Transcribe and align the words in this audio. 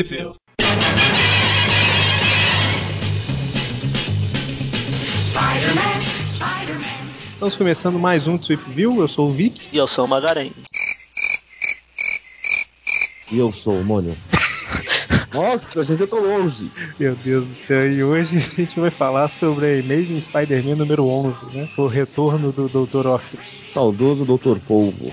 View. 0.00 0.34
Estamos 7.34 7.56
começando 7.56 7.98
mais 7.98 8.26
um 8.26 8.38
Trip 8.38 8.62
View. 8.70 9.00
Eu 9.02 9.08
sou 9.08 9.28
o 9.28 9.32
Vic. 9.32 9.68
E 9.70 9.76
eu 9.76 9.86
sou 9.86 10.06
o 10.06 10.08
Magarém. 10.08 10.50
E 13.30 13.38
eu 13.38 13.52
sou 13.52 13.80
o 13.80 13.84
Mônio. 13.84 14.16
Nossa, 15.34 15.84
gente, 15.84 16.00
eu 16.00 16.08
tô 16.08 16.20
longe. 16.20 16.70
Meu 16.98 17.14
Deus 17.14 17.46
do 17.46 17.54
céu. 17.54 17.92
E 17.92 18.02
hoje 18.02 18.38
a 18.38 18.40
gente 18.40 18.80
vai 18.80 18.90
falar 18.90 19.28
sobre 19.28 19.66
a 19.66 19.80
Amazing 19.80 20.20
Spider-Man 20.20 20.76
número 20.76 21.06
11, 21.06 21.46
né? 21.54 21.68
O 21.76 21.86
retorno 21.86 22.50
do 22.50 22.66
Dr. 22.66 23.06
Octopus. 23.08 23.60
Saudoso 23.64 24.24
Dr. 24.24 24.58
Polvo. 24.66 25.12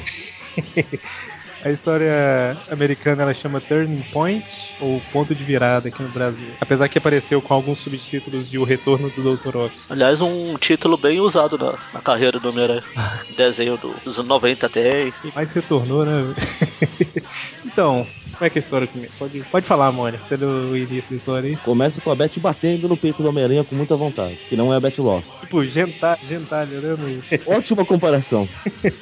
A 1.62 1.70
história 1.72 2.64
americana 2.70 3.24
ela 3.24 3.34
chama 3.34 3.60
Turning 3.60 4.02
Point 4.04 4.76
ou 4.80 5.02
Ponto 5.02 5.36
de 5.36 5.44
Virada 5.44 5.90
aqui 5.90 6.02
no 6.02 6.08
Brasil. 6.10 6.56
Apesar 6.62 6.88
que 6.88 6.98
apareceu 6.98 7.42
com 7.42 7.54
alguns 7.54 7.80
subtítulos 7.80 8.48
de 8.50 8.58
O 8.58 8.64
Retorno 8.64 9.10
do 9.10 9.22
Dr. 9.22 9.58
Octopus. 9.58 9.86
Aliás, 9.90 10.22
um 10.22 10.56
título 10.58 10.98
bem 10.98 11.20
usado 11.20 11.58
na, 11.58 11.78
na 11.92 12.02
carreira 12.02 12.40
do 12.40 12.50
Homem-Aranha. 12.50 12.84
Desenho 13.36 13.78
do- 13.78 14.00
dos 14.06 14.18
anos 14.18 14.30
90 14.30 14.68
até. 14.68 15.12
Mas 15.36 15.52
retornou, 15.52 16.06
né? 16.06 16.34
então, 17.66 18.08
como 18.40 18.48
é 18.48 18.50
que 18.50 18.58
a 18.58 18.62
história 18.62 18.88
começa? 18.88 19.20
Pode, 19.20 19.40
pode 19.52 19.66
falar, 19.66 19.92
Mônica. 19.92 20.24
Você 20.24 20.38
deu 20.38 20.50
o 20.50 20.78
início 20.78 21.12
da 21.12 21.18
história 21.18 21.50
aí. 21.50 21.58
Começa 21.58 22.00
com 22.00 22.10
a 22.10 22.16
Beth 22.16 22.40
batendo 22.40 22.88
no 22.88 22.96
peito 22.96 23.22
do 23.22 23.28
Homem-Aranha 23.28 23.66
com 23.66 23.76
muita 23.76 23.98
vontade, 23.98 24.38
que 24.48 24.56
não 24.56 24.74
é 24.74 24.78
a 24.78 24.80
Beth 24.80 24.98
Ross. 25.00 25.40
Tipo, 25.42 25.62
gentalha, 25.66 26.20
gentalha, 26.26 26.80
né? 26.80 26.96
no- 26.98 27.22
Ótima 27.54 27.84
comparação. 27.86 28.48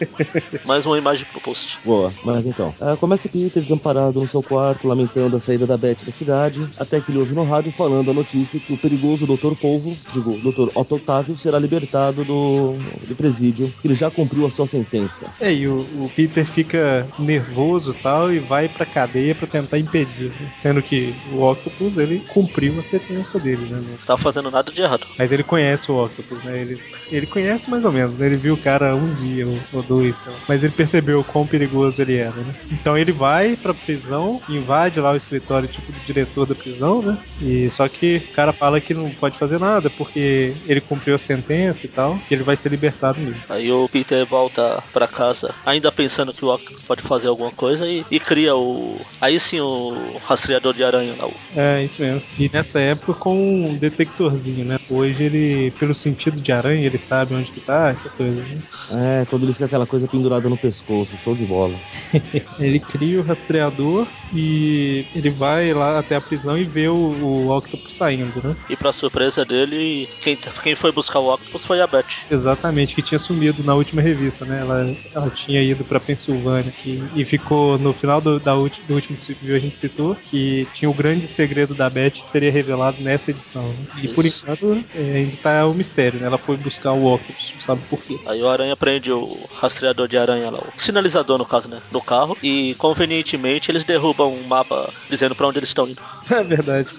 Mais 0.66 0.86
uma 0.88 0.98
imagem 0.98 1.26
pro 1.32 1.40
post. 1.40 1.80
Boa, 1.86 2.12
mas 2.24 2.48
então. 2.48 2.74
ah, 2.82 2.96
começa 2.98 3.30
Peter 3.30 3.62
desamparado 3.62 4.20
no 4.20 4.28
seu 4.28 4.42
quarto, 4.42 4.88
lamentando 4.88 5.36
a 5.36 5.40
saída 5.40 5.68
da 5.68 5.78
Beth 5.78 6.04
da 6.04 6.12
cidade, 6.12 6.68
até 6.78 7.00
que 7.00 7.12
ele 7.12 7.20
ouve 7.20 7.36
no 7.36 7.44
rádio 7.44 7.72
falando 7.72 8.10
a 8.10 8.14
notícia 8.16 8.60
que 8.60 8.74
o 8.74 8.78
perigoso 8.78 9.28
Dr. 9.28 9.54
Polvo, 9.56 9.96
digo, 10.12 10.32
Dr. 10.38 10.70
Otto 10.74 10.96
Otávio, 10.96 11.36
será 11.36 11.60
libertado 11.60 12.24
do, 12.26 12.74
do 13.08 13.16
presídio, 13.16 13.72
que 13.82 13.88
ele 13.88 13.94
já 13.96 14.10
cumpriu 14.10 14.48
a 14.48 14.52
sua 14.52 14.66
sentença. 14.66 15.28
É, 15.40 15.54
e 15.54 15.68
o, 15.68 15.82
o 16.06 16.12
Peter 16.16 16.44
fica 16.46 17.08
nervoso 17.20 17.92
e 17.92 18.02
tal 18.02 18.34
e 18.34 18.40
vai 18.40 18.68
pra 18.68 18.86
cadeia 18.86 19.27
pra 19.36 19.48
tentar 19.48 19.78
impedir. 19.78 20.30
né? 20.30 20.52
Sendo 20.56 20.82
que 20.82 21.14
o 21.34 21.44
Octopus, 21.44 21.98
ele 21.98 22.20
cumpriu 22.28 22.80
a 22.80 22.84
sentença 22.84 23.40
dele, 23.40 23.66
né? 23.70 23.78
Não 23.80 23.98
tá 24.06 24.18
fazendo 24.18 24.52
nada 24.52 24.72
de 24.72 24.82
errado. 24.82 25.08
Mas 25.18 25.32
ele 25.32 25.44
conhece 25.44 25.92
o 25.92 26.04
Octopus, 26.04 26.44
né? 26.44 26.62
Ele, 26.62 26.78
ele 27.12 27.26
conhece 27.28 27.70
mais 27.70 27.84
ou 27.84 27.92
menos, 27.92 28.18
né? 28.18 28.26
Ele 28.28 28.38
viu 28.38 28.54
o 28.54 28.58
cara 28.58 28.96
um 28.96 29.14
dia 29.16 29.46
ou, 29.74 29.84
dois. 29.84 30.26
Mas 30.48 30.64
ele 30.64 30.74
percebeu 30.74 31.24
quão 31.24 31.46
perigoso 31.46 32.02
ele 32.02 32.16
era, 32.18 32.32
né? 32.32 32.54
Então 32.72 32.98
ele 32.98 33.12
vai 33.12 33.56
pra 33.56 33.74
prisão, 33.74 34.42
invade 34.50 35.00
lá 35.00 35.12
o 35.12 35.16
escritório, 35.18 35.68
tipo, 35.68 35.92
do 35.92 36.00
diretor 36.06 36.46
da 36.46 36.56
prisão, 36.56 37.02
né? 37.02 37.18
E 37.42 37.70
só 37.72 37.88
que 37.88 38.18
o 38.18 38.34
cara 38.34 38.52
fala 38.54 38.82
que 38.82 38.94
não 38.94 39.10
pode 39.12 39.38
fazer 39.38 39.60
nada 39.60 39.90
porque 39.90 40.54
ele 40.68 40.82
cumpriu 40.82 41.16
a 41.16 41.20
sentença 41.20 41.86
e 41.86 41.90
tal, 41.90 42.18
que 42.28 42.34
ele 42.34 42.44
vai 42.44 42.56
ser 42.58 42.70
libertado 42.70 43.20
mesmo. 43.20 43.42
Aí 43.50 43.72
o 43.72 43.88
Peter 43.88 44.26
volta 44.26 44.84
pra 44.92 45.08
casa, 45.08 45.54
ainda 45.66 45.92
pensando 45.92 46.34
que 46.34 46.44
o 46.44 46.54
Octopus 46.54 46.84
pode 46.84 47.02
fazer 47.02 47.28
alguma 47.28 47.52
coisa, 47.52 47.88
e, 47.88 48.04
e 48.10 48.20
cria 48.20 48.56
o. 48.56 49.00
Aí 49.20 49.40
sim 49.40 49.60
o 49.60 50.18
rastreador 50.24 50.74
de 50.74 50.84
aranha 50.84 51.16
lá. 51.20 51.30
É, 51.56 51.84
isso 51.84 52.02
mesmo. 52.02 52.22
E 52.38 52.50
nessa 52.52 52.80
época 52.80 53.14
com 53.14 53.36
um 53.36 53.76
detectorzinho, 53.76 54.64
né? 54.64 54.78
Hoje 54.90 55.24
ele, 55.24 55.72
pelo 55.72 55.94
sentido 55.94 56.40
de 56.40 56.52
aranha, 56.52 56.86
ele 56.86 56.98
sabe 56.98 57.34
onde 57.34 57.52
que 57.52 57.60
tá, 57.60 57.90
essas 57.90 58.14
coisas, 58.14 58.46
né? 58.48 58.62
É, 58.90 59.26
quando 59.30 59.44
eles 59.44 59.58
têm 59.58 59.66
aquela 59.66 59.86
coisa 59.86 60.08
pendurada 60.08 60.48
no 60.48 60.58
pescoço, 60.58 61.18
show 61.18 61.36
de 61.36 61.46
bola. 61.46 61.76
Ele 62.58 62.80
cria 62.80 63.20
o 63.20 63.24
rastreador 63.24 64.08
e 64.34 65.06
ele 65.14 65.30
vai 65.30 65.74
lá 65.74 66.00
até 66.00 66.16
a 66.16 66.22
prisão 66.22 66.58
e 66.58 66.64
vê 66.64 66.88
o, 66.88 66.94
o 66.96 67.56
Octopus 67.56 67.94
saindo, 67.94 68.42
né? 68.44 68.56
E 68.70 68.76
pra 68.76 68.92
surpresa 68.92 69.46
dele, 69.46 70.08
quem, 70.22 70.38
quem 70.64 70.74
foi 70.74 70.92
buscar 70.92 71.20
o 71.20 71.34
Octopus 71.34 71.66
foi 71.66 71.82
a 71.82 71.88
Beth. 71.88 72.26
Exatamente, 72.32 72.96
que 72.96 73.02
tinha 73.02 73.20
sumido 73.20 73.64
na 73.64 73.76
última 73.76 74.02
revista, 74.02 74.46
né? 74.46 74.60
Ela, 74.62 74.96
ela 75.14 75.30
tinha 75.30 75.62
ido 75.62 75.84
pra 75.84 76.00
Pensilvânia 76.00 76.72
que, 76.72 77.02
e 77.16 77.24
ficou 77.26 77.78
no 77.78 77.94
final 77.94 78.20
do, 78.20 78.40
da 78.40 78.56
ulti, 78.56 78.82
do 78.88 78.96
último 79.14 79.38
View 79.42 79.56
a 79.56 79.60
gente 79.60 79.78
citou 79.78 80.16
que 80.16 80.68
tinha 80.74 80.90
o 80.90 80.94
grande 80.94 81.28
segredo 81.28 81.74
da 81.74 81.90
Beth 81.90 82.12
que 82.12 82.30
seria 82.30 82.52
revelado 82.52 83.02
nessa 83.02 83.32
edição. 83.32 83.64
Né? 83.64 84.04
E 84.04 84.14
por 84.14 84.26
Isso. 84.26 84.44
enquanto 84.44 84.84
é, 84.94 85.18
ainda 85.18 85.38
tá 85.38 85.66
o 85.66 85.74
mistério, 85.74 86.20
né? 86.20 86.28
Ela 86.28 86.38
foi 86.38 86.58
buscar 86.58 86.94
o 86.94 87.18
não 87.18 87.62
sabe 87.62 87.82
por 87.90 88.04
quê. 88.04 88.20
Aí 88.26 88.42
o 88.42 88.50
aranha 88.50 88.76
prende 88.76 89.12
o 89.12 89.48
rastreador 89.52 90.08
de 90.08 90.18
aranha 90.18 90.50
lá, 90.50 90.60
o 90.60 90.74
sinalizador 90.78 91.38
no 91.38 91.46
caso, 91.46 91.70
né? 91.70 91.82
No 91.92 92.02
carro. 92.02 92.38
E 92.42 92.76
convenientemente 92.76 93.72
eles 93.72 93.84
derrubam 93.84 94.34
um 94.34 94.44
mapa 94.44 94.94
dizendo 95.10 95.36
pra 95.36 95.48
onde 95.48 95.60
eles 95.60 95.70
estão 95.70 95.88
indo. 95.88 96.02
É 96.30 96.44
verdade. 96.44 96.90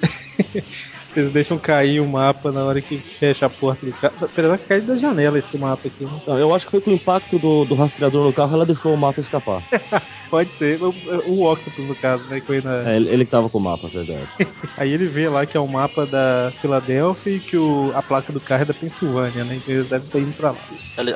Eles 1.18 1.32
deixam 1.32 1.58
cair 1.58 2.00
o 2.00 2.06
mapa 2.06 2.52
na 2.52 2.64
hora 2.64 2.80
que 2.80 2.98
fecha 3.18 3.46
a 3.46 3.50
porta 3.50 3.84
do 3.84 3.92
carro. 3.92 4.14
Apesar 4.22 4.58
que 4.58 4.66
cai 4.66 4.80
da 4.80 4.96
janela 4.96 5.38
esse 5.38 5.56
mapa 5.58 5.88
aqui, 5.88 6.04
né? 6.04 6.10
Não, 6.26 6.38
eu 6.38 6.54
acho 6.54 6.66
que 6.66 6.70
foi 6.70 6.80
com 6.80 6.90
o 6.90 6.94
impacto 6.94 7.38
do, 7.38 7.64
do 7.64 7.74
rastreador 7.74 8.24
no 8.24 8.32
carro, 8.32 8.54
ela 8.54 8.66
deixou 8.66 8.94
o 8.94 8.96
mapa 8.96 9.20
escapar. 9.20 9.62
Pode 10.30 10.52
ser. 10.52 10.80
O, 10.82 10.94
o 11.26 11.50
Octopus, 11.50 11.88
no 11.88 11.96
caso, 11.96 12.24
né? 12.24 12.40
Que 12.40 12.46
foi 12.46 12.60
na... 12.60 12.90
É, 12.90 12.96
ele, 12.96 13.08
ele 13.08 13.24
que 13.24 13.30
tava 13.30 13.48
com 13.48 13.58
o 13.58 13.62
mapa, 13.62 13.88
é 13.88 13.90
verdade. 13.90 14.28
Aí 14.76 14.92
ele 14.92 15.06
vê 15.06 15.28
lá 15.28 15.46
que 15.46 15.56
é 15.56 15.60
o 15.60 15.66
mapa 15.66 16.06
da 16.06 16.52
Filadélfia 16.60 17.32
e 17.32 17.40
que 17.40 17.56
o, 17.56 17.92
a 17.94 18.02
placa 18.02 18.32
do 18.32 18.40
carro 18.40 18.62
é 18.62 18.66
da 18.66 18.74
Pensilvânia, 18.74 19.44
né? 19.44 19.56
Então 19.56 19.74
eles 19.74 19.88
devem 19.88 20.06
estar 20.06 20.18
indo 20.18 20.32
pra 20.34 20.50
lá. 20.50 20.58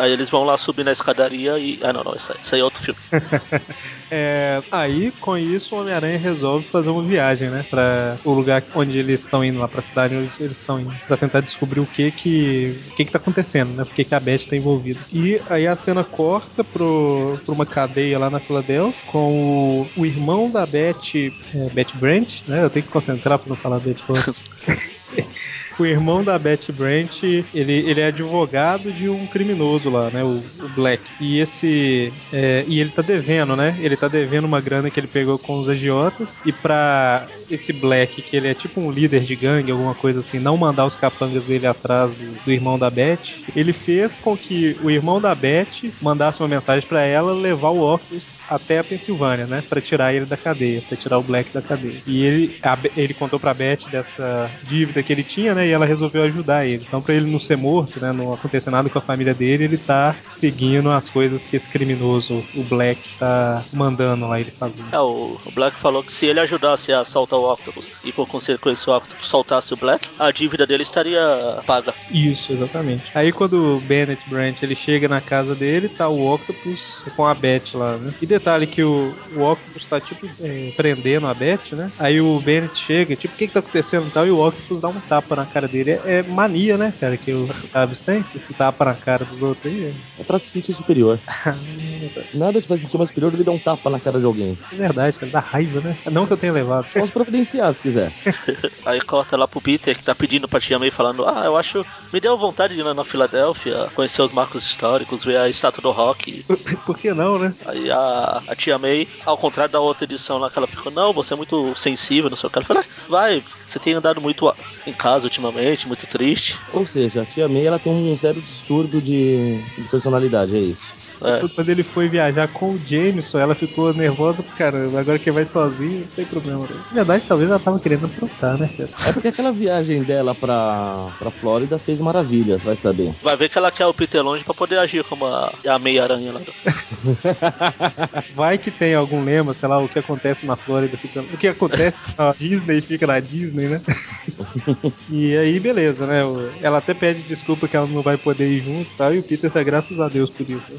Aí 0.01 0.13
eles 0.13 0.31
vão 0.31 0.45
lá 0.45 0.57
subir 0.57 0.85
na 0.85 0.93
escadaria 0.93 1.59
e. 1.59 1.79
Ah, 1.83 1.93
não, 1.93 2.03
não, 2.03 2.15
isso 2.15 2.33
aí, 2.33 2.39
isso 2.41 2.55
aí 2.55 2.61
é 2.61 2.65
outro 2.65 2.83
filme. 2.83 3.01
É, 4.15 4.63
aí, 4.71 5.11
com 5.13 5.39
isso, 5.39 5.75
o 5.75 5.81
Homem-Aranha 5.81 6.19
resolve 6.19 6.69
fazer 6.69 6.91
uma 6.91 7.03
viagem, 7.03 7.49
né? 7.49 7.65
Pra 7.71 8.19
o 8.23 8.35
lugar 8.35 8.63
onde 8.75 8.99
eles 8.99 9.23
estão 9.23 9.43
indo, 9.43 9.59
lá 9.59 9.67
pra 9.67 9.81
cidade 9.93 10.17
onde 10.17 10.43
eles 10.43 10.59
estão 10.59 10.81
indo. 10.81 10.95
Pra 11.07 11.17
tentar 11.17 11.41
descobrir 11.41 11.81
o 11.81 11.87
que 11.87 12.11
que, 12.11 12.75
o 12.91 12.95
que, 12.97 13.05
que 13.05 13.13
tá 13.13 13.19
acontecendo, 13.19 13.73
né? 13.75 13.85
Por 13.85 13.95
que, 13.95 14.05
que 14.05 14.15
a 14.15 14.21
Beth 14.21 14.47
tá 14.49 14.57
envolvida. 14.57 15.01
E 15.13 15.41
aí 15.49 15.67
a 15.67 15.77
cena 15.77 16.03
corta 16.03 16.65
pro, 16.65 17.39
pra 17.45 17.55
uma 17.55 17.67
cadeia 17.67 18.19
lá 18.19 18.31
na 18.31 18.41
Filadélfia 18.41 19.03
com 19.07 19.33
o, 19.33 19.87
o 19.95 20.07
irmão 20.07 20.51
da 20.51 20.65
Beth, 20.67 21.15
é, 21.15 21.71
Beth 21.71 21.95
Brant, 21.95 22.47
né? 22.49 22.65
Eu 22.65 22.71
tenho 22.71 22.85
que 22.85 22.91
concentrar 22.91 23.39
pra 23.39 23.49
não 23.49 23.57
falar 23.57 23.79
Brant. 23.79 23.97
O 25.79 25.87
irmão 25.87 26.23
da 26.23 26.39
Betty 26.39 26.71
Brant, 26.73 27.23
ele, 27.23 27.45
ele 27.53 28.01
é 28.01 28.07
advogado 28.07 28.93
de 28.93 29.09
um 29.09 29.27
criminoso 29.27 29.91
lá, 29.91 30.11
né? 30.11 30.23
O, 30.25 30.51
o 30.61 30.69
Black. 30.69 31.13
E 31.21 31.39
esse. 31.39 32.13
é, 32.31 32.65
e 32.67 32.79
ele 32.81 32.91
tá 32.93 33.03
devendo, 33.03 33.57
né? 33.57 33.77
Ele 33.81 33.97
tá 33.97 34.09
devendo 34.09 34.45
uma 34.45 34.61
grana 34.61 34.91
que 34.91 35.01
ele 35.01 35.09
pegou 35.09 35.39
com 35.39 35.59
os 35.59 35.69
agiotas. 35.69 36.41
E 36.45 36.53
pra 36.53 37.31
esse 37.49 37.73
Black, 37.73 38.23
que 38.23 38.37
ele 38.37 38.49
é 38.49 38.55
tipo 38.55 38.81
um 38.81 38.91
líder 38.91 39.25
de 39.25 39.37
gangue, 39.37 39.71
alguma 39.71 39.95
coisa 39.95 40.21
assim, 40.21 40.39
não 40.39 40.57
mandar 40.57 40.87
os 40.87 40.97
capangas 40.97 41.47
dele 41.47 41.67
atrás 41.67 42.15
do, 42.15 42.41
do 42.41 42.53
irmão 42.53 42.79
da 42.79 42.91
Beth, 42.91 43.43
ele 43.55 43.73
fez 43.73 44.19
com 44.19 44.37
que 44.37 44.77
o 44.81 44.91
irmão 44.91 45.21
da 45.21 45.35
Beth 45.35 45.95
mandasse 46.01 46.41
uma 46.41 46.49
mensagem 46.49 46.87
pra 46.89 47.03
ela 47.05 47.33
levar 47.33 47.71
o 47.71 47.81
Octopus 47.95 48.45
até 48.49 48.79
a 48.79 48.85
Pensilvânia, 48.85 49.47
né? 49.47 49.63
Pra 49.69 49.81
tirar 49.81 50.15
ele 50.15 50.27
da 50.27 50.37
cadeia, 50.37 50.83
pra 50.83 50.97
tirar 50.97 51.19
o 51.19 51.23
Black 51.25 51.53
da 51.53 51.63
cadeia. 51.63 52.03
E 52.07 52.23
ele, 52.25 52.59
a 52.63 52.79
ele 52.97 53.15
contou 53.15 53.39
pra 53.41 53.55
Beth 53.55 53.89
dessa 53.91 54.55
dívida 54.63 55.03
que 55.03 55.13
ele 55.13 55.25
tinha, 55.25 55.55
né? 55.55 55.62
E 55.67 55.71
ela 55.71 55.87
resolveu 55.87 56.23
ajudar 56.25 56.67
ele. 56.67 56.85
Então, 56.87 57.03
pra 57.03 57.15
ele 57.15 57.31
não 57.31 57.41
ser 57.41 57.57
morto, 57.57 58.01
né? 58.01 58.13
Não 58.13 58.33
acontecer 58.33 58.71
nada 58.71 58.89
com 58.89 58.99
a 58.99 59.03
família 59.03 59.35
dele, 59.35 59.65
ele 59.65 59.79
tá 59.79 60.15
seguindo 60.25 60.91
as 60.91 61.09
coisas 61.09 61.47
que 61.47 61.57
esse 61.57 61.69
criminoso, 61.69 62.45
o 62.55 62.63
Black, 62.65 63.01
tá 63.19 63.65
mandando 63.73 64.27
lá 64.27 64.41
ele 64.41 64.51
fazer. 64.51 64.83
É, 64.93 64.99
o, 64.99 65.39
Black 65.55 65.77
falou 65.77 66.03
que 66.03 66.13
se 66.13 66.27
ele 66.27 66.41
ajudasse 66.41 66.93
a 66.93 67.05
soltar 67.05 67.39
o 67.39 67.53
Octopus 67.53 67.91
e 68.05 68.13
por 68.13 68.27
consequência 68.27 68.93
o 68.93 68.97
Octopus 68.97 69.27
soltasse 69.27 69.75
o 69.75 69.77
Black, 69.77 70.09
a 70.19 70.31
dívida 70.31 70.67
dele 70.67 70.83
estaria 70.83 71.21
paga. 71.67 71.95
Isso, 72.11 72.53
exatamente. 72.53 73.05
Aí 73.15 73.33
quando 73.33 73.77
o 73.77 73.81
Bennett 73.81 74.29
Brant 74.29 74.63
ele 74.63 74.75
chega 74.75 75.09
na 75.09 75.21
casa 75.21 75.55
dele, 75.55 75.89
tá 75.89 76.09
o 76.09 76.33
Octopus 76.33 77.03
com 77.17 77.27
a 77.27 77.35
Beth 77.35 77.75
lá, 77.75 77.97
né? 77.97 78.15
E 78.21 78.27
detalhe 78.27 78.67
que 78.67 78.83
o, 78.83 79.15
o 79.37 79.43
Octopus 79.43 79.87
tá 79.87 80.01
tipo 80.01 80.29
é, 80.41 80.73
prendendo 80.77 81.27
a 81.27 81.35
Beth, 81.35 81.73
né? 81.73 81.93
Aí 81.99 82.21
o 82.21 82.39
Bennett 82.41 82.79
chega, 82.79 83.17
tipo, 83.17 83.35
o 83.35 83.37
que 83.37 83.47
que 83.47 83.53
tá 83.53 83.61
acontecendo 83.61 84.09
e 84.09 84.11
tal, 84.11 84.27
e 84.27 84.31
o 84.31 84.47
Octopus 84.47 84.81
dá 84.81 84.89
um 84.89 85.01
tapa 85.01 85.37
na 85.37 85.47
cara 85.53 85.69
dele. 85.69 85.91
É, 85.93 86.19
é 86.19 86.23
mania, 86.23 86.77
né, 86.79 86.93
cara, 86.99 87.17
que 87.19 87.33
o 87.35 87.49
Chaves 87.73 88.03
tem? 88.03 88.25
Esse 88.35 88.55
tapa 88.55 88.85
na 88.85 88.95
cara 88.95 89.25
dos 89.25 89.43
outros 89.43 89.73
aí. 89.73 89.95
É 90.19 90.25
pra 90.25 90.39
se 90.39 90.49
sentir 90.51 90.73
superior. 90.73 91.21
É, 92.03 92.37
Nada 92.37 92.61
te 92.61 92.67
faz 92.67 92.81
sentir 92.81 92.97
mais 92.99 93.09
superior 93.11 93.31
do 93.31 93.39
que 93.39 93.45
dar 93.45 93.53
um 93.53 93.59
tapa 93.59 93.89
na 93.89 94.01
cara 94.01 94.19
de 94.19 94.27
alguém. 94.27 94.59
isso 94.61 94.75
é 94.75 94.77
verdade, 94.79 95.19
cara, 95.19 95.31
dá 95.31 95.41
raiva, 95.41 95.81
né? 95.81 95.97
Não 96.11 96.27
que 96.27 96.33
eu 96.33 96.37
tenha 96.37 96.53
levado. 96.53 96.89
Posso 96.93 97.13
providenciar 97.13 97.73
se 97.73 97.81
quiser. 97.81 98.13
Aí 98.85 99.01
corta 99.01 99.37
lá 99.37 99.47
pro 99.47 99.61
Peter 99.61 99.97
que 99.97 100.03
tá 100.03 100.15
pedindo 100.15 100.49
pra 100.49 100.61
Tia 100.61 100.79
May 100.79 100.91
falando: 100.91 101.25
Ah, 101.27 101.43
eu 101.45 101.57
acho. 101.57 101.85
Me 102.13 102.21
deu 102.21 102.37
vontade 102.37 102.75
de 102.75 102.81
ir 102.81 102.83
lá 102.83 102.93
na 102.95 103.05
Filadélfia, 103.05 103.89
conhecer 103.95 104.23
os 104.23 104.33
marcos 104.33 104.65
históricos, 104.65 105.25
ver 105.25 105.37
a 105.37 105.49
estátua 105.49 105.81
do 105.83 105.91
rock. 105.93 106.45
Por 106.85 106.99
que 106.99 107.13
não, 107.15 107.39
né? 107.39 107.55
Aí 107.65 107.91
a, 107.91 108.43
a 108.49 108.57
Tia 108.57 108.79
May, 108.79 109.07
ao 109.25 109.37
contrário 109.39 109.73
da 109.73 109.81
outra 109.81 110.05
edição 110.05 110.39
lá 110.39 110.51
que 110.51 110.59
ela 110.59 110.67
ficou: 110.67 110.91
Não, 110.91 111.13
você 111.13 111.35
é 111.35 111.37
muito 111.37 111.75
sensível, 111.77 112.29
não 112.29 112.37
sei 112.37 112.49
o 112.49 112.51
que. 112.51 112.59
Ela 112.59 112.67
falou: 112.67 112.83
"Ah, 112.83 113.05
Vai, 113.09 113.45
você 113.65 113.79
tem 113.79 113.95
andado 113.95 114.21
muito 114.21 114.49
a- 114.49 114.57
em 114.87 114.93
casa 114.93 115.27
ultimamente. 115.27 115.87
muito 115.87 116.07
triste. 116.07 116.61
Ou 116.73 116.87
seja, 116.87 117.23
a 117.23 117.25
tia 117.25 117.49
May 117.49 117.67
ela 117.67 117.79
tem 117.79 117.93
um 117.93 118.17
zero 118.17 118.41
distúrbio 118.41 119.01
de, 119.01 119.63
de 119.77 119.89
personalidade, 119.91 120.57
é 120.57 120.61
isso. 120.61 121.03
É. 121.25 121.47
Quando 121.55 121.69
ele 121.69 121.85
foi 121.85 122.09
viajar 122.09 122.49
com 122.49 122.73
o 122.73 122.81
Jameson, 122.85 123.39
ela 123.39 123.55
ficou 123.55 123.95
nervosa 123.95 124.43
pro 124.43 124.57
caramba. 124.57 125.01
Agora 125.01 125.19
que 125.19 125.31
vai 125.31 125.47
sozinho, 125.47 126.01
não 126.01 126.07
tem 126.09 126.25
problema. 126.25 126.61
Não. 126.61 126.77
Na 126.77 126.83
verdade, 126.93 127.25
talvez 127.27 127.49
ela 127.49 127.61
tava 127.61 127.79
querendo 127.79 128.07
aprontar, 128.07 128.59
né, 128.59 128.69
cara? 128.77 128.91
É 129.07 129.13
porque 129.13 129.29
aquela 129.29 129.53
viagem 129.53 130.03
dela 130.03 130.35
pra, 130.35 131.13
pra 131.19 131.31
Flórida 131.31 131.79
fez 131.79 132.01
maravilhas, 132.01 132.65
vai 132.65 132.75
saber. 132.77 133.15
Vai 133.23 133.37
ver 133.37 133.49
que 133.49 133.59
ela 133.59 133.71
quer 133.71 133.87
o 133.87 133.95
Peter 133.95 134.23
longe 134.23 134.45
pra 134.45 134.55
poder 134.55 134.79
agir 134.79 135.05
como 135.05 135.27
a, 135.27 135.53
a 135.67 135.79
meia-aranha 135.79 136.33
lá. 136.33 136.41
Vai 138.35 138.59
que 138.59 138.71
tem 138.71 138.95
algum 138.95 139.25
lema, 139.25 139.55
sei 139.55 139.69
lá, 139.69 139.79
o 139.79 139.89
que 139.89 139.99
acontece 139.99 140.45
na 140.45 140.57
Flórida 140.57 140.97
fica. 140.97 141.21
O 141.21 141.37
que 141.37 141.49
acontece 141.49 142.01
na 142.19 142.33
Disney 142.33 142.81
fica 142.81 143.07
na 143.07 143.21
Disney, 143.21 143.69
né? 143.69 143.81
e 145.11 145.37
aí, 145.37 145.59
beleza, 145.61 146.07
né? 146.07 146.23
Ela 146.61 146.79
até 146.79 146.95
pede 146.95 147.23
desculpa 147.23 147.69
que 147.69 147.77
ela 147.77 147.87
não 147.87 148.03
vai 148.03 148.17
poder 148.17 148.49
ir 148.49 148.63
junto, 148.63 148.93
sabe? 148.95 149.17
E 149.17 149.19
o 149.21 149.23
Peter 149.23 149.51
tá 149.51 149.63
graças 149.63 150.01
a 150.01 150.09
Deus 150.09 150.31
por 150.31 150.49
isso. 150.49 150.73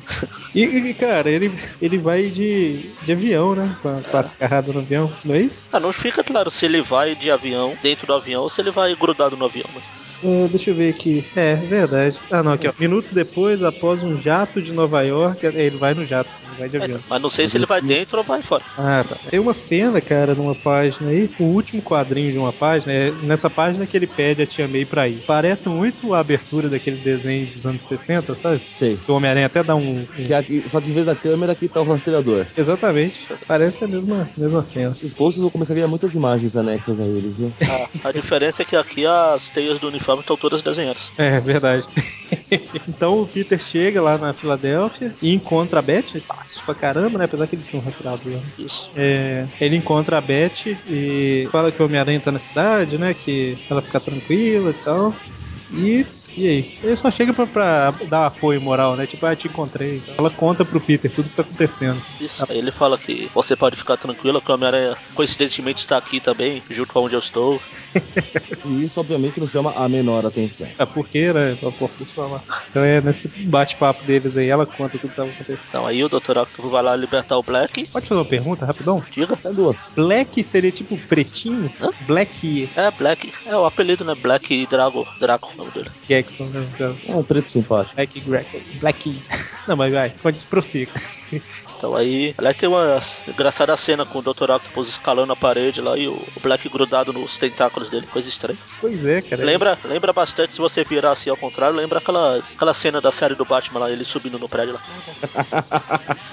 E, 0.54 0.64
e, 0.64 0.94
cara, 0.94 1.30
ele, 1.30 1.52
ele 1.82 1.98
vai 1.98 2.30
de, 2.30 2.90
de 3.04 3.12
avião, 3.12 3.56
né? 3.56 3.76
Com 3.82 3.90
a, 3.90 4.02
com 4.02 4.18
a 4.18 4.24
carrada 4.24 4.72
no 4.72 4.80
avião, 4.80 5.12
não 5.24 5.36
é 5.36 5.42
isso? 5.42 5.66
Ah, 5.72 5.80
não 5.80 5.92
fica 5.94 6.24
claro 6.24 6.50
se 6.50 6.66
ele 6.66 6.82
vai 6.82 7.16
de 7.16 7.32
avião, 7.32 7.76
dentro 7.82 8.08
do 8.08 8.14
avião, 8.14 8.44
ou 8.44 8.50
se 8.50 8.62
ele 8.62 8.72
vai 8.72 8.96
grudado 8.96 9.36
no 9.36 9.46
avião. 9.46 9.70
Mas... 9.74 9.84
É, 10.24 10.48
deixa 10.48 10.70
eu 10.70 10.76
ver 10.76 10.90
aqui. 10.90 11.26
É, 11.36 11.56
verdade. 11.56 12.18
Ah, 12.32 12.42
não, 12.42 12.54
aqui, 12.54 12.68
ó. 12.68 12.74
Minutos 12.80 13.12
depois, 13.12 13.62
após 13.62 14.02
um 14.02 14.22
jato 14.22 14.62
de 14.62 14.72
Nova 14.72 15.02
York. 15.02 15.46
é, 15.46 15.50
Ele 15.50 15.78
vai 15.78 15.94
no 15.94 16.06
jato, 16.06 16.34
sim, 16.34 16.44
vai 16.58 16.70
de 16.70 16.78
avião. 16.78 17.00
Mas 17.10 17.22
não 17.22 17.30
sei 17.30 17.48
se 17.48 17.58
ele 17.58 17.66
vai 17.66 17.82
dentro 17.82 18.18
ou 18.18 18.24
vai 18.24 18.42
fora. 18.42 18.64
Ah, 18.78 19.04
tá. 19.08 19.18
Tem 19.30 19.40
uma 19.40 19.54
cena, 19.54 20.00
cara, 20.00 20.34
numa 20.34 20.56
página 20.56 21.10
aí, 21.10 21.30
o 21.38 21.44
último 21.44 21.82
quadrinho 21.82 22.32
de 22.32 22.38
uma 22.38 22.54
página, 22.54 22.94
é 22.94 23.12
nessa 23.24 23.50
página 23.50 23.83
que 23.86 23.96
ele 23.98 24.08
pede 24.08 24.42
a 24.42 24.48
Tia 24.48 24.68
May 24.68 24.86
pra 24.86 25.08
ir. 25.08 25.24
Parece 25.26 25.68
muito 25.70 26.14
a 26.14 26.20
abertura 26.20 26.70
daquele 26.70 26.98
desenho 26.98 27.48
dos 27.48 27.66
anos 27.66 27.84
60, 27.84 28.36
sabe? 28.36 28.62
Sei. 28.72 28.98
O 29.08 29.14
Homem-Aranha 29.14 29.46
até 29.48 29.64
dá 29.64 29.76
um. 29.76 30.06
Que 30.16 30.34
aqui- 30.34 30.64
só 30.68 30.80
que 30.82 30.90
em 30.90 30.94
vez 30.94 31.06
da 31.06 31.16
câmera 31.16 31.52
aqui 31.54 31.68
tá 31.68 31.82
o 31.82 31.84
rastreador. 31.84 32.46
Exatamente. 32.58 33.28
Parece 33.48 33.84
a 33.84 33.88
mesma, 33.88 34.30
mesma 34.38 34.64
cena. 34.64 34.96
Os 35.02 35.14
posts 35.14 35.42
vão 35.42 35.50
começar 35.50 35.74
a 35.74 35.76
ganhar 35.76 35.88
muitas 35.88 36.16
imagens 36.16 36.56
anexas 36.56 37.00
a 37.00 37.06
eles, 37.06 37.38
viu? 37.38 37.52
A, 38.04 38.10
a 38.10 38.12
diferença 38.12 38.62
é 38.62 38.66
que 38.66 38.76
aqui 38.76 39.06
as 39.06 39.50
teias 39.50 39.80
do 39.80 39.88
uniforme 39.88 40.22
estão 40.22 40.38
todas 40.38 40.62
desenhadas. 40.62 41.12
É, 41.18 41.40
verdade. 41.40 41.86
então 42.88 43.22
o 43.22 43.28
Peter 43.28 43.60
chega 43.62 44.02
lá 44.02 44.18
na 44.18 44.34
Filadélfia 44.34 45.16
e 45.22 45.34
encontra 45.34 45.80
a 45.80 45.82
Beth. 45.82 46.22
Fácil 46.28 46.62
pra 46.66 46.76
caramba, 46.76 47.18
né? 47.18 47.26
Apesar 47.26 47.48
que 47.48 47.56
ele 47.56 47.64
tinha 47.64 47.82
um 47.82 47.86
rastreador. 47.86 48.40
Isso. 48.58 48.90
É, 48.96 49.46
ele 49.60 49.76
encontra 49.76 50.18
a 50.18 50.22
Beth 50.22 50.78
e 50.88 51.48
fala 51.52 51.72
que 51.72 51.82
o 51.82 51.86
Homem-Aranha 51.86 52.20
tá 52.20 52.32
na 52.32 52.40
cidade, 52.40 52.98
né? 52.98 53.14
Que 53.14 53.58
ela 53.74 53.82
fica 53.82 54.00
tranquila 54.00 54.70
e 54.72 54.84
tal. 54.84 55.14
E. 55.72 56.06
E 56.36 56.48
aí? 56.48 56.78
Ele 56.84 56.96
só 56.96 57.12
chega 57.12 57.34
pra, 57.34 57.46
pra 57.46 57.92
dar 58.10 58.26
apoio 58.28 58.62
moral, 58.62 58.96
né? 58.96 59.06
Tipo, 59.06 59.26
ah, 59.26 59.36
te 59.36 59.48
encontrei. 59.48 60.02
Ela 60.18 60.30
conta 60.30 60.66
pro 60.66 60.80
Peter 60.82 61.12
tudo 61.12 61.30
que 61.30 61.36
tá 61.36 61.42
acontecendo. 61.44 62.02
Isso. 62.20 62.44
Aí 62.50 62.58
ele 62.58 62.72
fala 62.72 62.98
que 62.98 63.30
você 63.34 63.56
pode 63.56 63.76
ficar 63.76 63.98
tranquilo, 63.98 64.42
que 64.42 64.52
o 64.52 64.54
Homem-Aranha 64.56 64.98
coincidentemente 65.14 65.80
está 65.80 65.98
aqui 65.98 66.20
também, 66.20 66.64
junto 66.70 66.94
com 66.94 67.02
onde 67.02 67.16
eu 67.16 67.20
estou. 67.20 67.62
E 68.66 68.84
isso, 68.86 69.00
obviamente, 69.00 69.40
não 69.42 69.48
chama 69.48 69.74
a 69.76 69.90
menor 69.90 70.26
atenção. 70.26 70.66
Porqueira, 70.94 71.58
a 71.62 71.72
porquê 71.72 72.06
falar. 72.06 72.42
Então 72.70 72.84
é 72.84 73.02
nesse 73.02 73.28
bate-papo 73.28 74.04
deles 74.06 74.38
aí, 74.38 74.48
ela 74.48 74.66
conta 74.66 74.98
tudo 74.98 75.10
que 75.10 75.16
tava 75.16 75.30
acontecendo. 75.30 75.66
Então 75.68 75.86
aí 75.86 76.04
o 76.04 76.08
Dr. 76.08 76.38
Octopus 76.38 76.72
vai 76.72 76.82
lá 76.82 76.96
libertar 76.96 77.38
o 77.38 77.44
Black. 77.44 77.86
Pode 77.92 78.08
fazer 78.08 78.20
uma 78.20 78.26
pergunta 78.26 78.66
rapidão? 78.66 79.04
Diga. 79.12 79.38
É 79.44 79.50
duas. 79.52 79.92
Black 79.96 80.42
seria 80.44 80.72
tipo 80.72 80.98
pretinho? 80.98 81.72
Hã? 81.82 81.90
Black 82.08 82.70
É, 82.76 82.90
Black. 82.92 83.34
É 83.46 83.56
o 83.56 83.66
apelido, 83.66 84.06
né? 84.06 84.16
Black 84.16 84.66
Drago. 84.68 85.06
Draco, 85.20 85.52
o 85.54 85.58
nome 85.58 85.72
dele. 85.72 85.90
Jackson, 86.24 86.46
né? 86.46 86.68
É 87.08 87.16
um 87.16 87.24
preto 87.24 87.52
simpático. 87.52 87.96
Black 87.96 88.22
Greco. 88.22 88.62
Black. 88.80 89.20
Não, 89.68 89.76
mas 89.76 89.94
vai, 89.94 90.10
pode 90.12 90.40
prossiga. 90.48 90.92
Então 91.76 91.96
aí, 91.96 92.34
aliás, 92.38 92.56
tem 92.56 92.70
uma 92.70 93.00
engraçada 93.28 93.76
cena 93.76 94.06
com 94.06 94.20
o 94.20 94.22
Dr. 94.22 94.52
Octopus 94.52 94.88
escalando 94.88 95.34
a 95.34 95.36
parede 95.36 95.82
lá 95.82 95.98
e 95.98 96.08
o 96.08 96.18
Black 96.42 96.70
grudado 96.70 97.12
nos 97.12 97.38
tentáculos 97.38 97.90
dele, 97.90 98.08
coisa 98.08 98.30
estranha. 98.30 98.58
Pois 98.80 99.04
é, 99.06 99.22
cara. 99.22 99.44
Lembra, 99.44 99.78
lembra 99.84 100.14
bastante, 100.14 100.54
se 100.54 100.60
você 100.60 100.84
virar 100.84 101.12
assim 101.12 101.30
ao 101.30 101.38
contrário, 101.38 101.76
lembra 101.76 102.00
aquelas, 102.00 102.54
aquela 102.56 102.74
cena 102.74 103.02
da 103.02 103.12
série 103.12 103.36
do 103.36 103.46
Batman 103.46 103.82
lá, 103.82 103.92
ele 103.92 104.04
subindo 104.06 104.40
no 104.40 104.48
prédio 104.48 104.76
lá. 104.76 104.82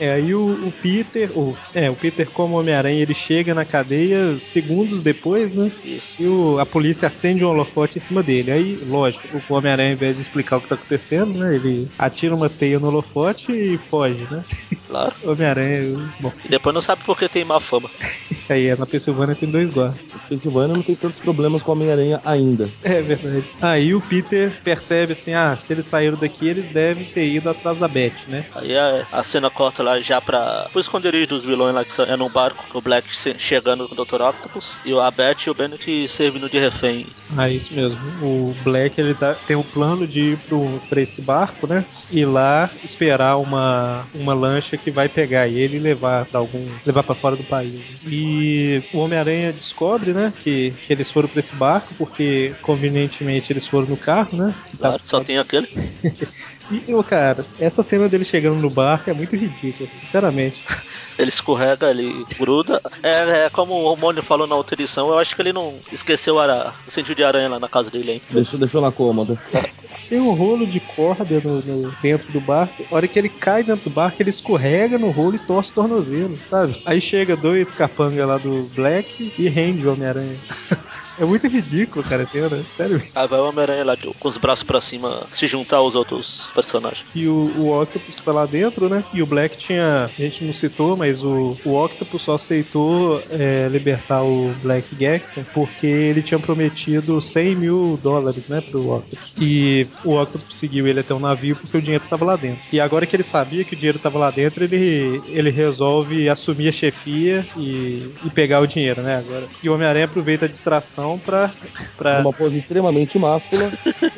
É, 0.00 0.12
aí 0.12 0.34
o, 0.34 0.68
o 0.68 0.72
Peter, 0.82 1.30
o, 1.36 1.54
é, 1.74 1.90
o 1.90 1.94
Peter 1.94 2.28
como 2.30 2.58
Homem-Aranha, 2.58 3.02
ele 3.02 3.14
chega 3.14 3.54
na 3.54 3.64
cadeia 3.64 4.38
segundos 4.40 5.00
depois, 5.00 5.54
né? 5.54 5.70
Isso. 5.84 6.14
E 6.20 6.26
o- 6.26 6.58
a 6.58 6.66
polícia 6.66 7.08
acende 7.08 7.44
um 7.44 7.48
holofote 7.64 7.98
em 7.98 8.02
cima 8.02 8.22
dele. 8.22 8.50
Aí, 8.50 8.78
lógico, 8.82 9.28
o 9.32 9.54
Homem-Aranha, 9.54 9.90
ao 9.90 9.96
invés 9.96 10.16
de 10.16 10.22
explicar 10.22 10.58
o 10.58 10.62
que 10.62 10.68
tá 10.68 10.74
acontecendo, 10.74 11.32
né? 11.38 11.56
Ele 11.56 11.88
atira 11.98 12.34
uma 12.34 12.48
teia 12.48 12.78
no 12.78 12.88
holofote 12.88 13.52
e 13.52 13.78
foge, 13.78 14.26
né? 14.30 14.44
Claro. 14.86 15.16
Homem-Aranha, 15.22 16.12
bom, 16.20 16.30
E 16.44 16.48
depois 16.48 16.74
não 16.74 16.80
sabe 16.80 17.02
por 17.02 17.18
que 17.18 17.28
tem 17.28 17.44
má 17.44 17.58
fama. 17.58 17.90
aí 18.50 18.76
na 18.76 18.86
Pensilvânia 18.86 19.34
tem 19.34 19.50
dois 19.50 19.70
guardas. 19.70 19.98
Pensilvânia 20.28 20.74
não 20.74 20.82
tem 20.82 20.94
tantos 20.94 21.20
problemas 21.20 21.62
com 21.62 21.70
a 21.70 21.74
Homem-Aranha 21.74 22.20
ainda. 22.24 22.68
É 22.82 23.00
verdade. 23.02 23.44
Aí 23.60 23.94
o 23.94 24.00
Peter 24.00 24.52
percebe 24.62 25.12
assim, 25.12 25.32
ah, 25.34 25.56
se 25.58 25.72
eles 25.72 25.86
saíram 25.86 26.16
daqui, 26.16 26.46
eles 26.46 26.68
devem 26.70 27.04
ter 27.04 27.26
ido 27.26 27.48
atrás 27.50 27.78
da 27.78 27.88
Beth, 27.88 28.12
né? 28.28 28.44
Aí 28.54 28.76
a, 28.76 29.06
a 29.12 29.22
cena 29.22 29.50
corta 29.50 29.82
lá 29.82 30.00
já 30.00 30.20
pra. 30.20 30.68
pro 30.70 30.80
esconderijo 30.80 31.28
dos 31.28 31.44
vilões 31.44 31.74
lá 31.74 31.84
que 31.84 31.92
são- 31.94 32.04
é 32.06 32.16
num 32.16 32.28
barco 32.30 32.64
com 32.70 32.78
o 32.78 32.82
Black 32.82 33.08
che- 33.14 33.34
chegando 33.38 33.88
com 33.88 33.94
o 33.94 34.04
Dr. 34.04 34.20
Octopus. 34.22 34.78
E 34.84 34.92
a 34.98 35.10
Beth 35.10 35.46
e 35.46 35.50
o 35.50 35.54
Bennett 35.54 36.08
servindo 36.08 36.48
de 36.48 36.58
refém. 36.58 37.06
Ah, 37.36 37.48
isso 37.48 37.74
mesmo. 37.74 37.98
O 38.22 38.54
Black 38.62 39.00
ele 39.00 39.14
tá, 39.14 39.34
tem 39.34 39.56
o 39.56 39.64
plano 39.64 40.06
de 40.06 40.20
ir 40.32 40.38
pro, 40.38 40.80
pra 40.88 41.00
esse 41.00 41.20
barco, 41.20 41.66
né? 41.66 41.84
E 42.10 42.24
lá 42.24 42.70
esperar 42.84 43.36
uma, 43.38 44.06
uma 44.14 44.34
lancha 44.34 44.76
que 44.76 44.90
vai 44.90 45.08
pegar 45.08 45.48
ele 45.48 45.76
e 45.76 45.80
levar 45.80 46.24
para 46.26 46.38
algum. 46.40 46.64
levar 46.86 47.02
para 47.02 47.14
fora 47.14 47.36
do 47.36 47.44
país. 47.44 47.74
E 48.06 48.82
o 48.92 48.98
Homem-Aranha 48.98 49.52
descobre, 49.52 50.12
né? 50.14 50.32
Que, 50.42 50.70
que 50.86 50.92
eles 50.92 51.10
foram 51.10 51.28
pra 51.28 51.40
esse 51.40 51.54
barco, 51.54 51.94
porque 51.96 52.54
convenientemente 52.62 53.52
eles 53.52 53.66
foram 53.66 53.86
no 53.88 53.96
carro, 53.96 54.36
né? 54.36 54.54
Que 54.70 54.76
Claro, 54.78 55.00
só 55.04 55.20
tem 55.20 55.38
aquele. 55.38 55.68
E, 56.70 56.94
ô, 56.94 57.04
cara, 57.04 57.46
essa 57.58 57.82
cena 57.82 58.08
dele 58.08 58.24
chegando 58.24 58.56
no 58.60 58.70
barco 58.70 59.10
é 59.10 59.14
muito 59.14 59.36
ridícula, 59.36 59.88
sinceramente. 60.00 60.62
Ele 61.18 61.28
escorrega, 61.28 61.90
ele 61.90 62.24
gruda. 62.38 62.80
É, 63.02 63.44
é 63.44 63.50
como 63.50 63.72
o 63.74 63.96
Mônio 63.96 64.22
falou 64.22 64.46
na 64.46 64.56
outra 64.56 64.74
edição, 64.74 65.08
eu 65.08 65.18
acho 65.18 65.34
que 65.36 65.40
ele 65.42 65.52
não 65.52 65.80
esqueceu 65.92 66.38
a- 66.40 66.74
o 66.86 66.90
sentido 66.90 67.16
de 67.16 67.22
aranha 67.24 67.48
lá 67.48 67.60
na 67.60 67.68
casa 67.68 67.88
dele, 67.90 68.12
hein? 68.12 68.22
Deixou, 68.30 68.58
deixou 68.58 68.80
na 68.80 68.90
cômoda. 68.90 69.38
Tem 70.08 70.20
um 70.20 70.32
rolo 70.32 70.66
de 70.66 70.80
corda 70.80 71.40
no, 71.40 71.60
no- 71.62 71.92
dentro 72.00 72.30
do 72.32 72.40
barco. 72.40 72.84
A 72.90 72.96
hora 72.96 73.08
que 73.08 73.18
ele 73.18 73.28
cai 73.28 73.62
dentro 73.62 73.84
do 73.84 73.90
barco, 73.90 74.20
ele 74.20 74.30
escorrega 74.30 74.98
no 74.98 75.10
rolo 75.10 75.36
e 75.36 75.38
torce 75.38 75.70
o 75.70 75.74
tornozelo, 75.74 76.40
sabe? 76.44 76.80
Aí 76.84 77.00
chega 77.00 77.36
dois 77.36 77.72
capanga 77.72 78.26
lá 78.26 78.36
do 78.38 78.68
Black 78.74 79.32
e 79.38 79.48
rende 79.48 79.86
o 79.86 79.92
Homem-Aranha. 79.92 80.40
É 81.18 81.24
muito 81.24 81.46
ridículo, 81.46 82.04
cara, 82.04 82.24
a 82.24 82.26
cena. 82.26 82.64
Sério. 82.72 83.02
Aí 83.14 83.28
vai 83.28 83.40
o 83.40 83.48
Homem-Aranha 83.48 83.84
lá 83.84 83.96
com 83.96 84.28
os 84.28 84.36
braços 84.36 84.64
pra 84.64 84.80
cima 84.80 85.26
se 85.30 85.46
juntar 85.46 85.76
aos 85.78 85.94
outros 85.94 86.50
personagens. 86.54 87.04
E 87.14 87.26
o, 87.26 87.52
o 87.56 87.80
Octopus 87.80 88.16
tá 88.16 88.32
lá 88.32 88.46
dentro, 88.46 88.88
né? 88.88 89.04
E 89.12 89.22
o 89.22 89.26
Black 89.26 89.56
tinha. 89.56 90.04
A 90.04 90.22
gente 90.22 90.44
não 90.44 90.52
citou, 90.52 90.96
mas 90.96 91.22
o, 91.22 91.56
o 91.64 91.74
Octopus 91.74 92.22
só 92.22 92.34
aceitou 92.34 93.22
é, 93.30 93.68
libertar 93.70 94.22
o 94.22 94.52
Black 94.62 94.94
Gaxton 94.94 95.44
porque 95.52 95.86
ele 95.86 96.22
tinha 96.22 96.38
prometido 96.38 97.20
100 97.20 97.56
mil 97.56 97.98
dólares, 98.02 98.48
né? 98.48 98.60
Pro 98.60 98.96
Octopus. 98.96 99.32
E 99.38 99.86
o 100.04 100.20
Octopus 100.20 100.56
seguiu 100.56 100.86
ele 100.86 101.00
até 101.00 101.14
o 101.14 101.20
navio 101.20 101.56
porque 101.56 101.76
o 101.76 101.82
dinheiro 101.82 102.04
tava 102.08 102.24
lá 102.24 102.36
dentro. 102.36 102.62
E 102.72 102.80
agora 102.80 103.06
que 103.06 103.14
ele 103.14 103.22
sabia 103.22 103.64
que 103.64 103.74
o 103.74 103.76
dinheiro 103.76 103.98
tava 103.98 104.18
lá 104.18 104.30
dentro, 104.30 104.64
ele, 104.64 105.22
ele 105.28 105.50
resolve 105.50 106.28
assumir 106.28 106.68
a 106.68 106.72
chefia 106.72 107.46
e, 107.56 108.10
e 108.24 108.30
pegar 108.30 108.60
o 108.60 108.66
dinheiro, 108.66 109.02
né? 109.02 109.16
Agora. 109.16 109.46
E 109.62 109.68
o 109.68 109.74
Homem-Aranha 109.74 110.06
aproveita 110.06 110.46
a 110.46 110.48
distração 110.48 111.03
pra. 111.18 111.52
pra 111.96 112.20
Uma 112.20 112.32
pose 112.32 112.58
extremamente 112.58 113.18
máscula. 113.18 113.70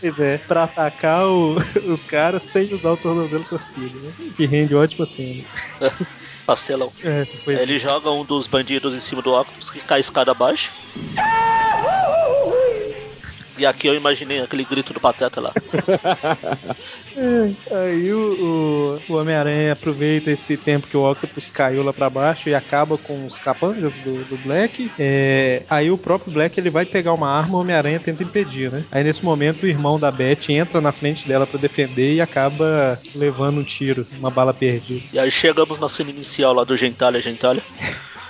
Pois 0.00 0.18
é, 0.18 0.38
pra 0.38 0.64
atacar 0.64 1.28
o- 1.28 1.56
os 1.86 2.04
caras 2.04 2.42
sem 2.42 2.64
usar 2.74 2.90
o 2.90 2.96
tornozelo 2.96 3.44
torcido, 3.44 4.00
né? 4.00 4.12
Que 4.36 4.46
rende 4.46 4.74
ótimas 4.74 5.10
cenas. 5.10 5.48
Pastelão. 6.44 6.90
É, 7.04 7.24
Ele 7.46 7.78
joga 7.78 8.10
um 8.10 8.24
dos 8.24 8.48
bandidos 8.48 8.96
em 8.96 9.00
cima 9.00 9.22
do 9.22 9.30
Octopus 9.32 9.70
que 9.70 9.78
cai 9.84 9.98
a 9.98 10.00
escada 10.00 10.32
abaixo. 10.32 10.72
E 13.56 13.66
aqui 13.66 13.86
eu 13.86 13.94
imaginei 13.94 14.40
aquele 14.40 14.64
grito 14.64 14.92
do 14.92 15.00
Pateta 15.00 15.40
lá. 15.40 15.52
Aí 17.70 18.12
o, 18.12 18.98
o, 19.08 19.12
o 19.12 19.16
Homem-Aranha 19.16 19.72
aproveita 19.72 20.30
esse 20.30 20.56
tempo 20.56 20.86
que 20.86 20.96
o 20.96 21.10
Octopus 21.10 21.50
caiu 21.50 21.82
lá 21.82 21.92
pra 21.92 22.08
baixo 22.08 22.48
e 22.48 22.54
acaba 22.54 22.96
com 22.96 23.26
os 23.26 23.38
capangas 23.38 23.92
do, 23.96 24.24
do 24.24 24.36
Black. 24.38 24.90
É, 24.98 25.62
aí 25.68 25.90
o 25.90 25.98
próprio 25.98 26.32
Black 26.32 26.58
ele 26.58 26.70
vai 26.70 26.86
pegar 26.86 27.12
uma 27.12 27.28
arma, 27.28 27.56
o 27.56 27.60
Homem-Aranha 27.60 28.00
tenta 28.00 28.22
impedir, 28.22 28.70
né? 28.70 28.84
Aí 28.90 29.04
nesse 29.04 29.24
momento 29.24 29.64
o 29.64 29.68
irmão 29.68 29.98
da 29.98 30.10
Beth 30.10 30.48
entra 30.48 30.80
na 30.80 30.92
frente 30.92 31.28
dela 31.28 31.46
pra 31.46 31.60
defender 31.60 32.14
e 32.14 32.20
acaba 32.20 32.98
levando 33.14 33.60
um 33.60 33.64
tiro, 33.64 34.06
uma 34.18 34.30
bala 34.30 34.54
perdida. 34.54 35.02
E 35.12 35.18
aí 35.18 35.30
chegamos 35.30 35.78
na 35.78 35.88
cena 35.88 36.10
inicial 36.10 36.54
lá 36.54 36.64
do 36.64 36.76
Gentalha, 36.76 37.20
Gentalha. 37.20 37.62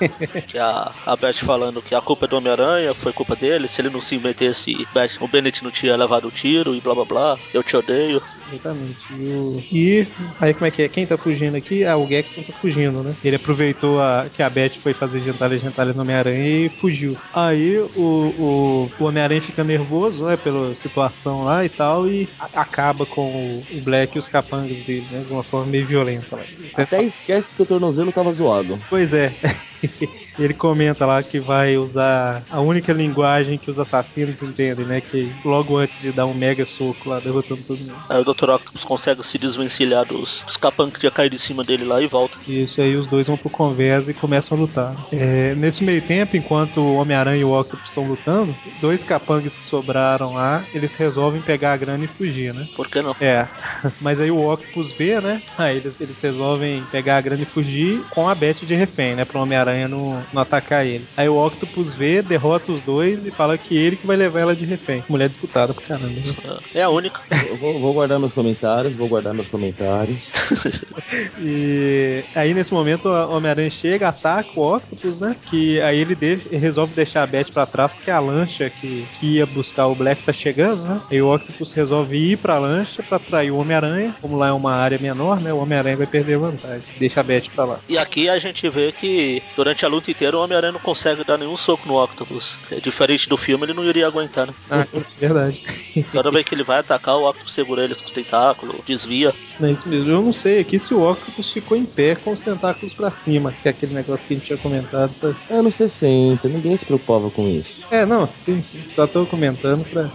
que 0.48 0.58
a, 0.58 0.92
a 1.06 1.16
Beth 1.16 1.34
falando 1.34 1.82
que 1.82 1.94
a 1.94 2.00
culpa 2.00 2.26
é 2.26 2.28
do 2.28 2.36
Homem-Aranha, 2.36 2.94
foi 2.94 3.12
culpa 3.12 3.36
dele, 3.36 3.68
se 3.68 3.80
ele 3.80 3.90
não 3.90 4.00
se 4.00 4.18
metesse, 4.18 4.86
Beth, 4.92 5.18
o 5.20 5.28
Bennett 5.28 5.62
não 5.62 5.70
tinha 5.70 5.96
levado 5.96 6.28
o 6.28 6.30
tiro 6.30 6.74
e 6.74 6.80
blá 6.80 6.94
blá 6.94 7.04
blá, 7.04 7.38
eu 7.52 7.62
te 7.62 7.76
odeio. 7.76 8.22
Exatamente. 8.50 8.98
E, 9.12 9.24
o... 9.32 9.64
e, 9.72 10.08
aí 10.40 10.52
como 10.52 10.66
é 10.66 10.70
que 10.70 10.82
é? 10.82 10.88
Quem 10.88 11.06
tá 11.06 11.16
fugindo 11.16 11.56
aqui? 11.56 11.84
Ah, 11.84 11.96
o 11.96 12.06
Gexton 12.06 12.42
tá 12.42 12.52
fugindo, 12.52 13.02
né? 13.02 13.14
Ele 13.24 13.36
aproveitou 13.36 14.00
a... 14.00 14.26
que 14.34 14.42
a 14.42 14.50
Beth 14.50 14.74
foi 14.82 14.92
fazer 14.92 15.20
gentalha 15.20 15.58
gentalha 15.58 15.92
no 15.92 16.02
Homem-Aranha 16.02 16.66
e 16.66 16.68
fugiu. 16.68 17.16
Aí 17.32 17.78
o, 17.78 17.88
o, 17.96 18.90
o 18.98 19.04
Homem-Aranha 19.04 19.40
fica 19.40 19.64
nervoso, 19.64 20.24
né, 20.24 20.36
pela 20.36 20.74
situação 20.74 21.44
lá 21.44 21.64
e 21.64 21.68
tal, 21.68 22.08
e 22.08 22.28
acaba 22.52 23.06
com 23.06 23.22
o, 23.22 23.66
o 23.76 23.80
Black 23.80 24.16
e 24.16 24.18
os 24.18 24.28
capangas 24.28 24.84
dele, 24.84 25.06
né? 25.10 25.24
De 25.26 25.32
uma 25.32 25.42
forma 25.42 25.66
meio 25.66 25.86
violenta. 25.86 26.36
Lá. 26.36 26.42
Até 26.74 27.02
esquece 27.02 27.54
que 27.54 27.62
o 27.62 27.66
tornozelo 27.66 28.12
tava 28.12 28.32
zoado. 28.32 28.78
Pois 28.88 29.12
é. 29.12 29.32
Ele 30.38 30.54
comenta 30.54 31.04
lá 31.04 31.22
que 31.22 31.38
vai 31.40 31.76
usar 31.76 32.46
a 32.48 32.60
única 32.60 32.92
linguagem 32.92 33.58
que 33.58 33.70
os 33.70 33.78
assassinos 33.78 34.42
entendem, 34.42 34.86
né? 34.86 35.00
Que 35.00 35.34
logo 35.44 35.76
antes 35.76 36.00
de 36.00 36.12
dar 36.12 36.26
um 36.26 36.34
mega 36.34 36.64
soco 36.64 37.10
lá, 37.10 37.20
derrotando 37.20 37.62
todo 37.62 37.78
mundo. 37.78 38.02
Aí 38.08 38.18
o 38.18 38.24
Dr. 38.24 38.50
Octopus 38.50 38.84
consegue 38.84 39.22
se 39.22 39.38
desvencilhar 39.38 40.06
dos, 40.06 40.42
dos 40.46 40.56
capangas 40.56 40.94
que 40.94 41.00
tinha 41.00 41.10
caído 41.10 41.34
em 41.34 41.38
cima 41.38 41.62
dele 41.62 41.84
lá 41.84 42.00
e 42.00 42.06
volta. 42.06 42.38
Isso 42.46 42.80
aí, 42.80 42.96
os 42.96 43.06
dois 43.06 43.26
vão 43.26 43.36
pro 43.36 43.50
conversa 43.50 44.10
e 44.10 44.14
começam 44.14 44.56
a 44.56 44.60
lutar. 44.60 44.96
É, 45.10 45.54
nesse 45.54 45.84
meio 45.84 46.02
tempo, 46.06 46.36
enquanto 46.36 46.78
o 46.78 46.94
Homem-Aranha 46.94 47.40
e 47.40 47.44
o 47.44 47.58
Octopus 47.58 47.90
estão 47.90 48.06
lutando, 48.06 48.56
dois 48.80 49.04
capangas 49.04 49.56
que 49.56 49.64
sobraram 49.64 50.32
lá, 50.34 50.64
eles 50.72 50.94
resolvem 50.94 51.42
pegar 51.42 51.72
a 51.72 51.76
grana 51.76 52.04
e 52.04 52.08
fugir, 52.08 52.54
né? 52.54 52.68
Por 52.74 52.88
que 52.88 53.02
não? 53.02 53.14
É, 53.20 53.48
mas 54.00 54.20
aí 54.20 54.30
o 54.30 54.38
Octopus 54.50 54.92
vê, 54.92 55.20
né? 55.20 55.42
Aí 55.56 55.76
eles, 55.76 56.00
eles 56.00 56.20
resolvem 56.20 56.84
pegar 56.86 57.18
a 57.18 57.20
grana 57.20 57.42
e 57.42 57.46
fugir 57.46 58.04
com 58.08 58.28
a 58.28 58.34
Beth 58.34 58.64
de 58.64 58.74
refém, 58.74 59.14
né? 59.14 59.24
Pro 59.24 59.40
Homem-Aranha 59.40 59.81
não, 59.88 60.22
não 60.32 60.42
atacar 60.42 60.86
eles. 60.86 61.12
Aí 61.16 61.28
o 61.28 61.36
Octopus 61.44 61.94
vê, 61.94 62.22
derrota 62.22 62.72
os 62.72 62.80
dois 62.80 63.24
e 63.26 63.30
fala 63.30 63.56
que 63.58 63.76
ele 63.76 63.96
que 63.96 64.06
vai 64.06 64.16
levar 64.16 64.40
ela 64.40 64.56
de 64.56 64.64
refém. 64.64 65.04
Mulher 65.08 65.28
disputada 65.28 65.72
pra 65.74 65.84
caramba. 65.84 66.08
né? 66.14 66.58
É 66.74 66.82
a 66.82 66.88
única. 66.88 67.20
Eu 67.48 67.56
vou, 67.56 67.80
vou 67.80 67.92
guardar 67.92 68.18
meus 68.18 68.32
comentários, 68.32 68.94
vou 68.96 69.08
guardar 69.08 69.34
meus 69.34 69.48
comentários. 69.48 70.18
E 71.40 72.24
aí 72.34 72.54
nesse 72.54 72.72
momento 72.72 73.08
o 73.08 73.34
Homem-Aranha 73.36 73.70
chega, 73.70 74.08
ataca 74.08 74.48
o 74.56 74.76
Octopus, 74.76 75.20
né? 75.20 75.36
Que 75.46 75.80
aí 75.80 75.98
ele 75.98 76.14
de- 76.14 76.36
resolve 76.56 76.94
deixar 76.94 77.22
a 77.22 77.26
Beth 77.26 77.50
pra 77.52 77.66
trás 77.66 77.92
porque 77.92 78.10
a 78.10 78.18
lancha 78.20 78.70
que, 78.70 79.06
que 79.18 79.26
ia 79.36 79.46
buscar 79.46 79.86
o 79.86 79.94
Black 79.94 80.22
tá 80.22 80.32
chegando, 80.32 80.82
né? 80.84 81.00
Aí 81.10 81.20
o 81.20 81.32
Octopus 81.34 81.72
resolve 81.72 82.16
ir 82.16 82.36
pra 82.38 82.58
lancha 82.58 83.02
pra 83.02 83.16
atrair 83.16 83.50
o 83.50 83.56
Homem-Aranha. 83.58 84.14
Como 84.20 84.36
lá 84.36 84.48
é 84.48 84.52
uma 84.52 84.72
área 84.74 84.98
menor, 84.98 85.40
né? 85.40 85.52
O 85.52 85.58
Homem-Aranha 85.58 85.96
vai 85.96 86.06
perder 86.06 86.38
vantagem. 86.38 86.82
Deixa 86.98 87.20
a 87.20 87.22
Beth 87.22 87.48
pra 87.54 87.64
lá. 87.64 87.78
E 87.88 87.98
aqui 87.98 88.28
a 88.28 88.38
gente 88.38 88.68
vê 88.68 88.92
que 88.92 89.42
durante 89.62 89.84
a 89.86 89.88
luta 89.88 90.10
inteira 90.10 90.36
o 90.36 90.40
Homem-Aranha 90.40 90.72
não 90.72 90.80
consegue 90.80 91.22
dar 91.22 91.38
nenhum 91.38 91.56
soco 91.56 91.86
no 91.86 92.02
Octopus. 92.02 92.58
É 92.68 92.80
diferente 92.80 93.28
do 93.28 93.36
filme, 93.36 93.64
ele 93.64 93.72
não 93.72 93.84
iria 93.84 94.08
aguentar, 94.08 94.48
né? 94.48 94.54
Ah, 94.68 94.84
verdade. 95.18 95.62
Toda 96.10 96.32
vez 96.32 96.44
que 96.44 96.52
ele 96.52 96.64
vai 96.64 96.80
atacar, 96.80 97.16
o 97.16 97.28
Octopus 97.28 97.52
segura 97.52 97.84
ele 97.84 97.94
com 97.94 98.04
os 98.04 98.10
tentáculos, 98.10 98.80
desvia. 98.84 99.32
É 99.60 99.70
isso 99.70 99.88
mesmo. 99.88 100.10
Eu 100.10 100.20
não 100.20 100.32
sei 100.32 100.58
aqui 100.60 100.80
se 100.80 100.92
o 100.92 101.08
Octopus 101.08 101.52
ficou 101.52 101.76
em 101.76 101.84
pé 101.84 102.16
com 102.16 102.32
os 102.32 102.40
tentáculos 102.40 102.92
pra 102.92 103.12
cima, 103.12 103.54
que 103.62 103.68
é 103.68 103.70
aquele 103.70 103.94
negócio 103.94 104.26
que 104.26 104.34
a 104.34 104.36
gente 104.36 104.46
tinha 104.46 104.58
comentado. 104.58 105.12
sabe? 105.12 105.38
Anos 105.48 105.76
60, 105.76 106.48
ninguém 106.48 106.76
se 106.76 106.84
preocupava 106.84 107.30
com 107.30 107.48
isso. 107.48 107.86
É, 107.88 108.04
não, 108.04 108.28
sim, 108.36 108.62
sim. 108.64 108.82
Só 108.96 109.06
tô 109.06 109.24
comentando 109.26 109.84
pra. 109.84 110.10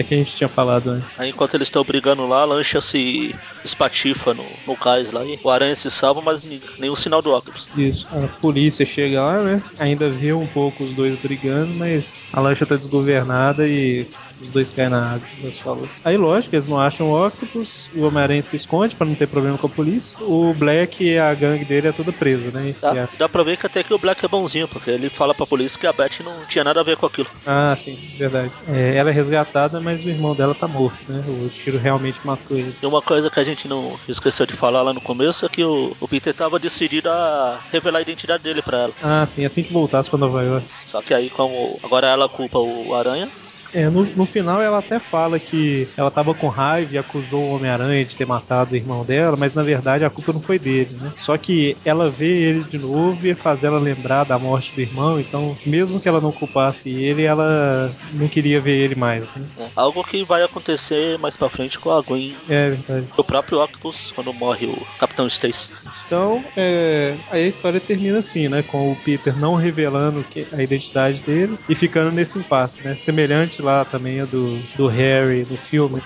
É 0.00 0.02
que 0.02 0.14
a 0.14 0.16
gente 0.16 0.34
tinha 0.34 0.48
falado 0.48 0.88
antes. 0.88 1.14
Aí 1.18 1.28
enquanto 1.28 1.54
eles 1.54 1.66
estão 1.66 1.84
brigando 1.84 2.26
lá, 2.26 2.40
a 2.40 2.44
lancha 2.46 2.80
se 2.80 3.38
espatifa 3.62 4.32
no, 4.32 4.58
no 4.66 4.74
cais 4.74 5.10
lá 5.10 5.22
e 5.26 5.38
o 5.42 5.50
Aranha 5.50 5.76
se 5.76 5.90
salva, 5.90 6.22
mas 6.22 6.42
nenhum 6.78 6.94
sinal 6.96 7.20
do 7.20 7.30
Octopus. 7.30 7.68
Isso, 7.74 8.08
a 8.10 8.26
polícia 8.40 8.86
chega 8.86 9.22
lá, 9.22 9.42
né? 9.44 9.62
Ainda 9.78 10.08
vê 10.10 10.32
um 10.32 10.46
pouco 10.46 10.82
os 10.82 10.94
dois 10.94 11.14
brigando, 11.20 11.74
mas 11.74 12.26
a 12.32 12.40
lancha 12.40 12.64
tá 12.64 12.76
desgovernada 12.76 13.68
e 13.68 14.08
os 14.40 14.50
dois 14.50 14.70
caem 14.70 14.88
na 14.88 15.12
água, 15.16 15.28
como 15.36 15.42
você 15.42 15.60
falou. 15.60 15.90
Aí, 16.02 16.16
lógico, 16.16 16.54
eles 16.54 16.66
não 16.66 16.78
acham 16.80 17.08
o 17.10 17.26
Octopus, 17.26 17.90
o 17.92 18.00
Homem-Aranha 18.00 18.40
se 18.40 18.56
esconde 18.56 18.96
pra 18.96 19.06
não 19.06 19.14
ter 19.14 19.26
problema 19.26 19.58
com 19.58 19.66
a 19.66 19.70
polícia. 19.70 20.16
O 20.20 20.54
Black 20.54 21.04
e 21.04 21.18
a 21.18 21.34
gangue 21.34 21.66
dele 21.66 21.88
é 21.88 21.92
toda 21.92 22.10
presa, 22.12 22.50
né? 22.50 22.74
Dá, 22.80 22.92
a- 23.04 23.08
dá 23.18 23.28
pra 23.28 23.42
ver 23.42 23.58
que 23.58 23.66
até 23.66 23.82
que 23.84 23.92
o 23.92 23.98
Black 23.98 24.24
é 24.24 24.28
bonzinho, 24.28 24.66
porque 24.66 24.90
ele 24.90 25.10
fala 25.10 25.34
pra 25.34 25.46
polícia 25.46 25.78
que 25.78 25.86
a 25.86 25.92
Beth 25.92 26.20
não 26.24 26.46
tinha 26.46 26.64
nada 26.64 26.80
a 26.80 26.84
ver 26.84 26.96
com 26.96 27.04
aquilo. 27.04 27.28
Ah, 27.44 27.74
sim, 27.76 27.96
verdade. 28.16 28.52
É, 28.66 28.96
ela 28.96 29.10
é 29.10 29.12
resgatada, 29.12 29.80
mas 29.80 29.89
o 29.98 30.08
irmão 30.08 30.34
dela 30.34 30.54
tá 30.54 30.68
morto, 30.68 30.98
né? 31.10 31.22
O 31.26 31.48
tiro 31.48 31.78
realmente 31.78 32.20
matou 32.24 32.56
ele. 32.56 32.74
E 32.80 32.86
uma 32.86 33.02
coisa 33.02 33.30
que 33.30 33.40
a 33.40 33.44
gente 33.44 33.68
não 33.68 33.98
esqueceu 34.08 34.46
de 34.46 34.54
falar 34.54 34.82
lá 34.82 34.92
no 34.92 35.00
começo 35.00 35.46
é 35.46 35.48
que 35.48 35.64
o, 35.64 35.96
o 36.00 36.08
Peter 36.08 36.34
tava 36.34 36.58
decidido 36.58 37.10
a 37.10 37.60
revelar 37.70 37.98
a 37.98 38.02
identidade 38.02 38.42
dele 38.42 38.62
pra 38.62 38.78
ela. 38.78 38.94
Ah, 39.02 39.26
sim, 39.26 39.44
assim 39.44 39.62
que 39.62 39.72
voltasse 39.72 40.08
pra 40.08 40.18
Nova 40.18 40.42
York. 40.42 40.66
Só 40.86 41.02
que 41.02 41.14
aí, 41.14 41.30
como 41.30 41.78
agora 41.82 42.08
ela 42.08 42.28
culpa 42.28 42.58
o 42.58 42.94
Aranha, 42.94 43.28
É, 43.72 43.88
no, 43.88 44.04
no 44.04 44.26
final 44.26 44.60
ela 44.60 44.78
até 44.78 44.98
fala 44.98 45.38
que 45.38 45.92
ela 45.96 46.10
tava 46.10 46.34
com 46.34 46.48
raiva 46.48 46.92
e 46.92 46.98
acusou 46.98 47.44
o 47.44 47.56
Homem-Aranha 47.56 48.04
de 48.04 48.16
ter 48.16 48.26
matado 48.26 48.72
o 48.72 48.76
irmão 48.76 49.04
dela, 49.04 49.36
mas 49.36 49.54
na 49.54 49.62
verdade 49.62 50.04
a 50.04 50.10
culpa 50.10 50.32
não 50.32 50.40
foi 50.40 50.58
dele, 50.58 50.96
né? 50.96 51.12
Só 51.18 51.36
que 51.38 51.76
ela 51.84 52.10
vê 52.10 52.26
ele 52.26 52.64
de 52.64 52.78
novo 52.78 53.26
e 53.26 53.34
faz 53.34 53.62
ela 53.62 53.78
lembrar 53.78 54.24
da 54.24 54.38
morte 54.38 54.74
do 54.74 54.80
irmão, 54.80 55.20
então 55.20 55.56
mesmo 55.64 56.00
que 56.00 56.08
ela 56.08 56.20
não 56.20 56.32
culpasse 56.32 56.90
ele, 56.90 57.22
ela 57.22 57.90
não 58.12 58.28
queria 58.28 58.60
ver 58.60 58.76
ele 58.76 58.94
mais, 58.94 59.32
né? 59.34 59.46
né, 59.56 59.70
algo 59.76 60.02
que 60.02 60.24
vai 60.24 60.42
acontecer 60.42 61.18
mais 61.18 61.36
pra 61.36 61.50
frente 61.50 61.78
com 61.78 61.90
a 61.90 62.02
Gwen 62.02 62.36
É 62.48 62.70
verdade. 62.70 63.08
o 63.16 63.24
próprio 63.24 63.60
Octopus 63.62 64.10
quando 64.12 64.32
morre 64.34 64.66
o 64.66 64.86
Capitão 64.98 65.26
Stacy. 65.26 65.70
Então, 66.10 66.50
é, 66.56 67.20
aí 67.30 67.44
a 67.44 67.46
história 67.46 67.80
termina 67.80 68.18
assim, 68.18 68.48
né? 68.48 68.64
Com 68.64 68.90
o 68.90 68.96
Peter 69.00 69.38
não 69.38 69.54
revelando 69.54 70.24
que- 70.24 70.48
a 70.52 70.60
identidade 70.60 71.22
dele 71.22 71.56
e 71.68 71.76
ficando 71.76 72.10
nesse 72.10 72.36
impasse, 72.36 72.82
né? 72.82 72.96
Semelhante 72.96 73.62
lá 73.62 73.84
também 73.84 74.20
a 74.20 74.26
do, 74.26 74.68
do 74.74 74.88
Harry 74.88 75.46
no 75.46 75.56
filme. 75.56 76.02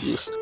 Isso. 0.00 0.39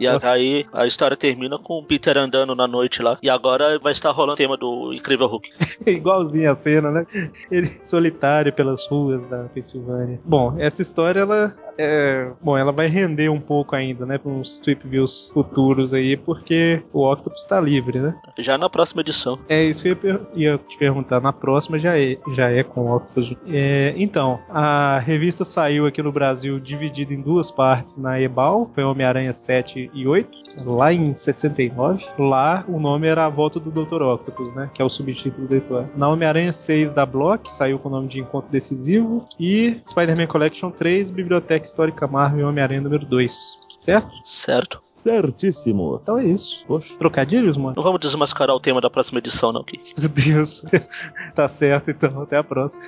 E 0.00 0.06
aí 0.06 0.66
a 0.72 0.86
história 0.86 1.16
termina 1.16 1.58
com 1.58 1.78
o 1.78 1.82
Peter 1.82 2.16
andando 2.16 2.54
na 2.54 2.66
noite 2.66 3.02
lá. 3.02 3.18
E 3.22 3.28
agora 3.28 3.78
vai 3.78 3.92
estar 3.92 4.10
rolando 4.10 4.34
o 4.34 4.36
tema 4.36 4.56
do 4.56 4.92
Incrível 4.92 5.26
Hulk. 5.26 5.50
Igualzinho 5.86 6.50
a 6.50 6.54
cena, 6.54 6.90
né? 6.90 7.06
Ele 7.50 7.70
solitário 7.82 8.52
pelas 8.52 8.86
ruas 8.86 9.24
da 9.24 9.44
Pensilvânia. 9.44 10.20
Bom, 10.24 10.54
essa 10.58 10.82
história 10.82 11.20
ela 11.20 11.54
é, 11.78 12.30
bom, 12.40 12.56
ela 12.56 12.72
vai 12.72 12.86
render 12.86 13.28
um 13.28 13.40
pouco 13.40 13.76
ainda, 13.76 14.06
né, 14.06 14.18
para 14.18 14.30
uns 14.30 14.60
trip 14.60 14.86
views 14.86 15.30
futuros 15.32 15.92
aí, 15.92 16.16
porque 16.16 16.82
o 16.92 17.10
Octopus 17.10 17.42
está 17.42 17.60
livre, 17.60 18.00
né? 18.00 18.14
Já 18.38 18.56
na 18.56 18.70
próxima 18.70 19.02
edição. 19.02 19.38
É 19.48 19.62
isso 19.64 19.82
que 19.82 19.88
eu 19.88 20.26
ia, 20.34 20.58
te 20.58 20.76
perguntar. 20.78 21.20
Na 21.20 21.32
próxima 21.32 21.78
já 21.78 21.98
é, 21.98 22.16
já 22.34 22.50
é 22.50 22.62
com 22.62 22.82
o 22.82 22.96
Octopus. 22.96 23.34
É, 23.48 23.94
então, 23.96 24.38
a 24.48 24.98
revista 24.98 25.44
saiu 25.44 25.86
aqui 25.86 26.02
no 26.02 26.12
Brasil 26.12 26.58
dividida 26.58 27.12
em 27.12 27.20
duas 27.20 27.50
partes 27.50 27.96
na 27.96 28.20
Ebal, 28.20 28.70
foi 28.74 28.84
Homem-Aranha 28.84 29.32
7 29.32 29.90
e 29.92 30.06
8, 30.06 30.30
lá 30.64 30.92
em 30.92 31.14
69. 31.14 32.04
Lá 32.18 32.64
o 32.68 32.78
nome 32.78 33.06
era 33.06 33.26
A 33.26 33.28
Volta 33.28 33.60
do 33.60 33.70
Dr. 33.70 34.02
Octopus, 34.02 34.54
né? 34.54 34.70
Que 34.72 34.80
é 34.80 34.84
o 34.84 34.88
subtítulo 34.88 35.46
da 35.46 35.56
história. 35.56 35.90
Na 35.96 36.08
Homem-Aranha 36.08 36.52
6 36.52 36.92
da 36.92 37.04
Block, 37.04 37.50
saiu 37.52 37.78
com 37.78 37.88
o 37.88 37.92
nome 37.92 38.08
de 38.08 38.20
Encontro 38.20 38.50
Decisivo. 38.50 39.26
E 39.38 39.80
Spider-Man 39.86 40.26
Collection 40.26 40.70
3, 40.70 41.10
Biblioteca 41.10 41.65
Histórica 41.66 42.06
Marvel 42.06 42.48
Homem-Aranha 42.48 42.80
número 42.80 43.04
2. 43.04 43.66
Certo? 43.76 44.10
Certo. 44.22 44.78
Certíssimo. 44.80 46.00
Então 46.02 46.18
é 46.18 46.24
isso. 46.24 46.64
Poxa. 46.66 46.96
Trocadilhos, 46.98 47.56
mano? 47.56 47.74
Não 47.76 47.82
vamos 47.82 48.00
desmascarar 48.00 48.56
o 48.56 48.60
tema 48.60 48.80
da 48.80 48.88
próxima 48.88 49.18
edição, 49.18 49.52
não, 49.52 49.62
Keith. 49.62 49.92
Meu 49.98 50.08
Deus. 50.08 50.64
tá 51.34 51.46
certo, 51.46 51.90
então. 51.90 52.22
Até 52.22 52.38
a 52.38 52.44
próxima. 52.44 52.84